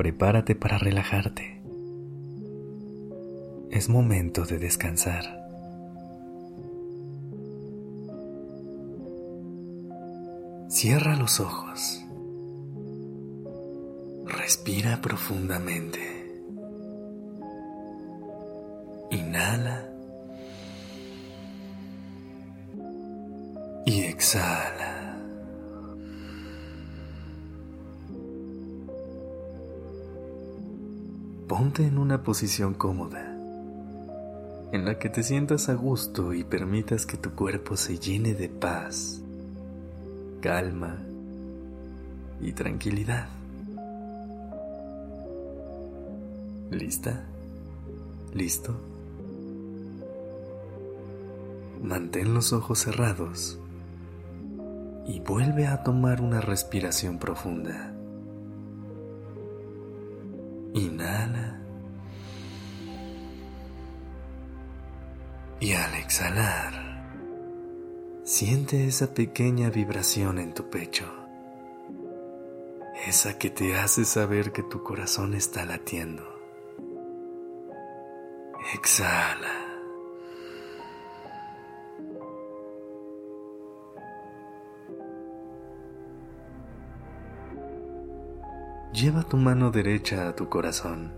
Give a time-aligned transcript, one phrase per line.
[0.00, 1.60] Prepárate para relajarte.
[3.70, 5.24] Es momento de descansar.
[10.70, 12.02] Cierra los ojos.
[14.24, 16.00] Respira profundamente.
[19.10, 19.86] Inhala.
[23.84, 24.89] Y exhala.
[31.50, 33.36] Ponte en una posición cómoda,
[34.70, 38.48] en la que te sientas a gusto y permitas que tu cuerpo se llene de
[38.48, 39.20] paz,
[40.40, 40.96] calma
[42.40, 43.26] y tranquilidad.
[46.70, 47.24] ¿Lista?
[48.32, 48.76] ¿Listo?
[51.82, 53.58] Mantén los ojos cerrados
[55.04, 57.99] y vuelve a tomar una respiración profunda.
[60.74, 61.60] Inhala.
[65.60, 67.04] Y al exhalar,
[68.24, 71.06] siente esa pequeña vibración en tu pecho.
[73.06, 76.22] Esa que te hace saber que tu corazón está latiendo.
[78.74, 79.59] Exhala.
[88.92, 91.12] Lleva tu mano derecha a tu corazón.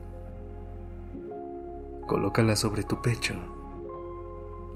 [2.06, 3.34] Colócala sobre tu pecho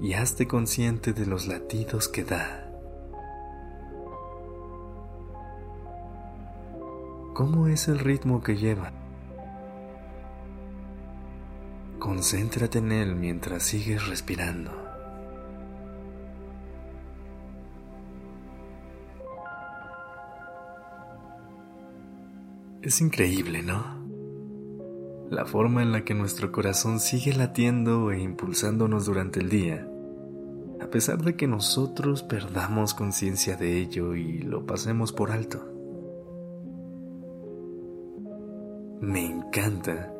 [0.01, 2.67] y hazte consciente de los latidos que da.
[7.35, 8.91] ¿Cómo es el ritmo que lleva?
[11.99, 14.86] Concéntrate en él mientras sigues respirando.
[22.87, 23.83] Es increíble, ¿no?
[25.29, 29.85] La forma en la que nuestro corazón sigue latiendo e impulsándonos durante el día,
[30.79, 35.69] a pesar de que nosotros perdamos conciencia de ello y lo pasemos por alto.
[39.01, 40.13] Me encanta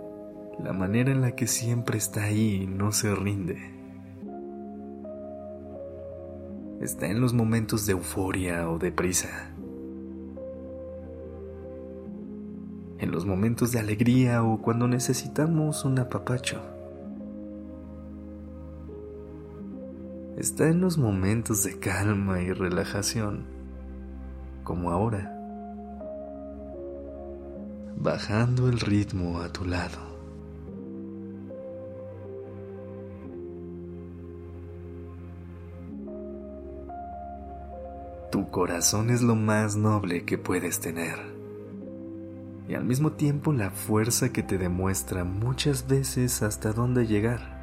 [0.61, 3.59] la manera en la que siempre está ahí y no se rinde.
[6.81, 9.53] Está en los momentos de euforia o de prisa
[12.99, 16.61] en los momentos de alegría o cuando necesitamos un apapacho.
[20.37, 23.45] Está en los momentos de calma y relajación,
[24.63, 25.33] como ahora,
[27.97, 30.07] bajando el ritmo a tu lado.
[38.31, 41.36] Tu corazón es lo más noble que puedes tener
[42.67, 47.55] y al mismo tiempo la fuerza que te demuestra muchas veces hasta dónde llegar.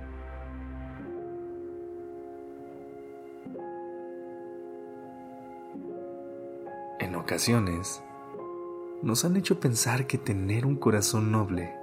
[7.00, 8.02] En ocasiones,
[9.02, 11.74] nos han hecho pensar que tener un corazón noble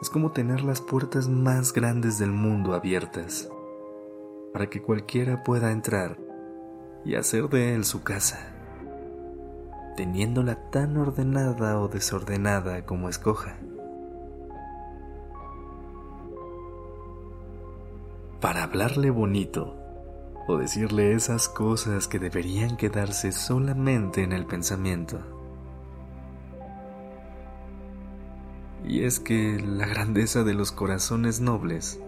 [0.00, 3.50] es como tener las puertas más grandes del mundo abiertas
[4.52, 6.18] para que cualquiera pueda entrar
[7.04, 8.57] y hacer de él su casa
[9.98, 13.56] teniéndola tan ordenada o desordenada como escoja.
[18.40, 19.74] Para hablarle bonito
[20.46, 25.18] o decirle esas cosas que deberían quedarse solamente en el pensamiento.
[28.86, 31.98] Y es que la grandeza de los corazones nobles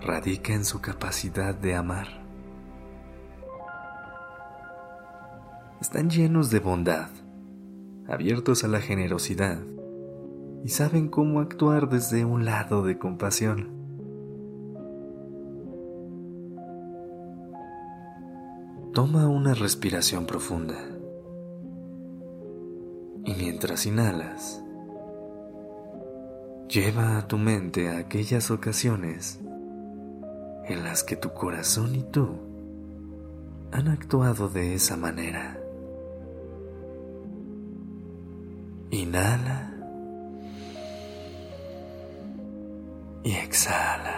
[0.00, 2.27] radica en su capacidad de amar.
[5.80, 7.08] Están llenos de bondad,
[8.08, 9.58] abiertos a la generosidad
[10.64, 13.68] y saben cómo actuar desde un lado de compasión.
[18.92, 20.76] Toma una respiración profunda
[23.24, 24.62] y mientras inhalas,
[26.68, 29.38] lleva a tu mente a aquellas ocasiones
[30.66, 32.28] en las que tu corazón y tú
[33.70, 35.57] han actuado de esa manera.
[38.90, 39.68] Inhala.
[43.28, 44.14] y exhala.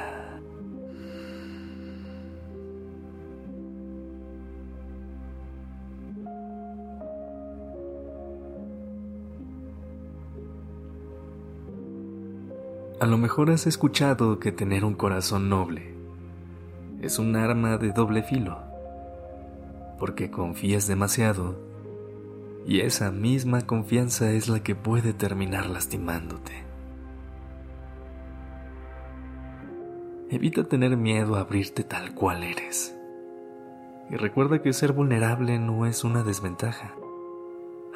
[13.00, 15.94] A lo mejor has escuchado que tener un corazón noble
[17.00, 18.58] es un arma de doble filo,
[19.98, 21.69] porque confías demasiado
[22.66, 26.64] y esa misma confianza es la que puede terminar lastimándote.
[30.30, 32.96] Evita tener miedo a abrirte tal cual eres.
[34.10, 36.94] Y recuerda que ser vulnerable no es una desventaja.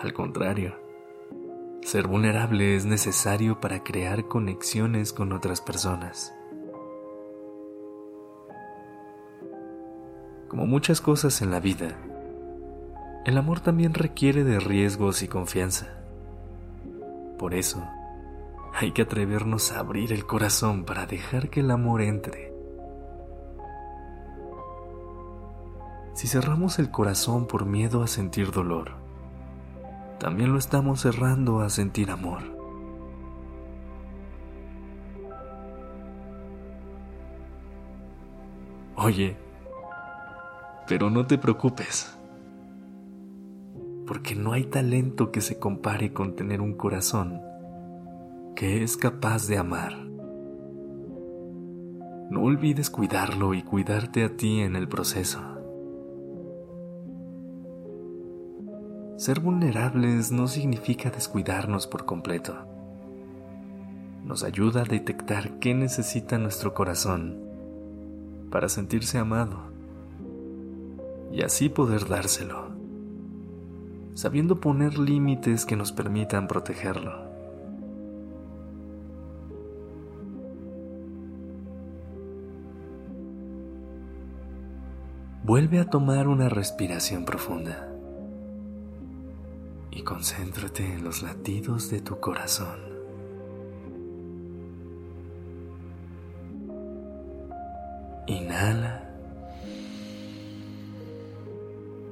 [0.01, 0.75] Al contrario,
[1.83, 6.35] ser vulnerable es necesario para crear conexiones con otras personas.
[10.49, 11.97] Como muchas cosas en la vida,
[13.25, 15.87] el amor también requiere de riesgos y confianza.
[17.39, 17.83] Por eso,
[18.75, 22.53] hay que atrevernos a abrir el corazón para dejar que el amor entre.
[26.13, 28.93] Si cerramos el corazón por miedo a sentir dolor,
[30.19, 32.43] también lo estamos cerrando a sentir amor.
[38.97, 39.37] Oye,
[40.87, 42.17] pero no te preocupes,
[44.07, 47.41] porque no hay talento que se compare con tener un corazón
[48.55, 50.05] que es capaz de amar.
[52.31, 55.41] No olvides cuidarlo y cuidarte a ti en el proceso.
[59.17, 62.55] Ser vulnerables no significa descuidarnos por completo.
[64.25, 67.39] Nos ayuda a detectar qué necesita nuestro corazón
[68.51, 69.75] para sentirse amado
[71.33, 72.74] y así poder dárselo,
[74.15, 77.35] sabiendo poner límites que nos permitan protegerlo.
[85.43, 87.91] Vuelve a tomar una respiración profunda
[89.91, 92.79] y concéntrate en los latidos de tu corazón.
[98.27, 99.11] Inhala.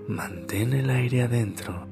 [0.08, 1.92] Mantén el aire adentro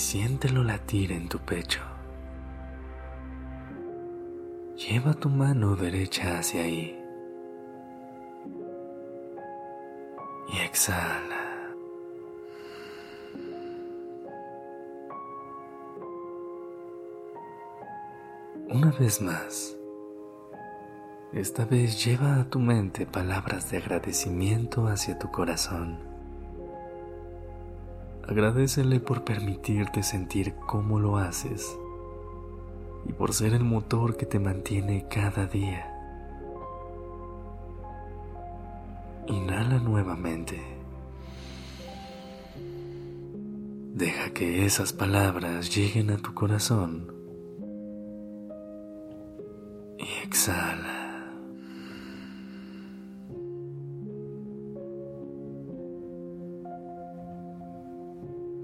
[0.00, 1.82] siéntelo latir en tu pecho.
[4.76, 6.98] Lleva tu mano derecha hacia ahí
[10.48, 11.74] y exhala.
[18.70, 19.76] Una vez más,
[21.34, 26.09] esta vez lleva a tu mente palabras de agradecimiento hacia tu corazón.
[28.30, 31.76] Agradecele por permitirte sentir cómo lo haces
[33.06, 35.86] y por ser el motor que te mantiene cada día.
[39.26, 40.58] Inhala nuevamente.
[43.94, 47.20] Deja que esas palabras lleguen a tu corazón
[50.30, 50.99] exhala.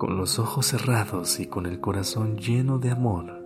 [0.07, 3.43] Con los ojos cerrados y con el corazón lleno de amor,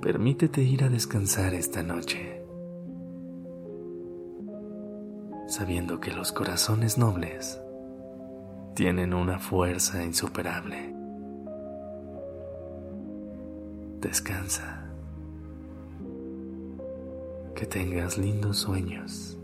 [0.00, 2.42] permítete ir a descansar esta noche,
[5.48, 7.60] sabiendo que los corazones nobles
[8.74, 10.94] tienen una fuerza insuperable.
[14.00, 14.86] Descansa.
[17.54, 19.36] Que tengas lindos sueños.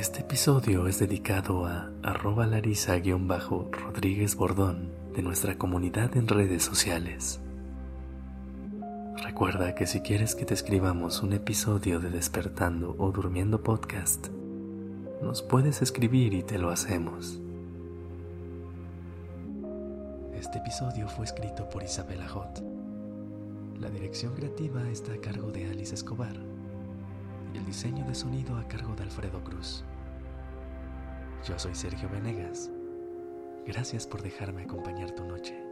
[0.00, 7.38] Este episodio es dedicado a arroba larisa-rodríguez bordón de nuestra comunidad en redes sociales.
[9.22, 14.28] Recuerda que si quieres que te escribamos un episodio de Despertando o Durmiendo Podcast,
[15.20, 17.38] nos puedes escribir y te lo hacemos.
[20.34, 22.64] Este episodio fue escrito por Isabela Hot
[23.78, 26.36] la dirección creativa está a cargo de Alice Escobar
[27.52, 29.84] y el diseño de sonido a cargo de Alfredo Cruz.
[31.46, 32.70] Yo soy Sergio Venegas.
[33.66, 35.69] Gracias por dejarme acompañar tu noche.